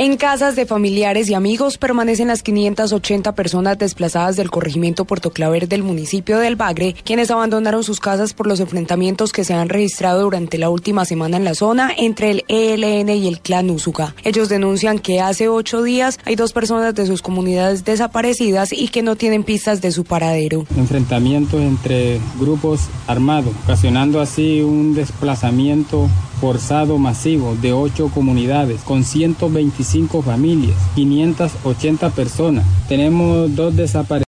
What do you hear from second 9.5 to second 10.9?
han registrado durante la